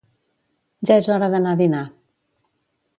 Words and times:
Ja 0.91 0.97
és 1.03 1.11
hora 1.17 1.29
d'anar 1.37 1.55
a 1.57 1.61
dinar 1.63 1.85